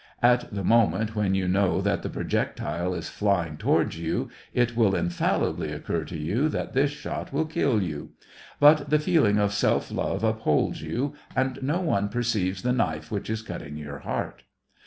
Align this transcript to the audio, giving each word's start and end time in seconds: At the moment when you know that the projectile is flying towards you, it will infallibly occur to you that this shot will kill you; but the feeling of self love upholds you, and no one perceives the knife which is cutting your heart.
At 0.23 0.51
the 0.51 0.63
moment 0.63 1.15
when 1.15 1.35
you 1.35 1.47
know 1.47 1.79
that 1.79 2.01
the 2.01 2.09
projectile 2.09 2.95
is 2.95 3.07
flying 3.07 3.55
towards 3.57 3.99
you, 3.99 4.31
it 4.51 4.75
will 4.75 4.95
infallibly 4.95 5.71
occur 5.71 6.05
to 6.05 6.17
you 6.17 6.49
that 6.49 6.73
this 6.73 6.89
shot 6.89 7.31
will 7.31 7.45
kill 7.45 7.79
you; 7.83 8.09
but 8.59 8.89
the 8.89 8.97
feeling 8.97 9.37
of 9.37 9.53
self 9.53 9.91
love 9.91 10.23
upholds 10.23 10.81
you, 10.81 11.13
and 11.35 11.61
no 11.61 11.81
one 11.81 12.09
perceives 12.09 12.63
the 12.63 12.73
knife 12.73 13.11
which 13.11 13.29
is 13.29 13.43
cutting 13.43 13.77
your 13.77 13.99
heart. 13.99 14.41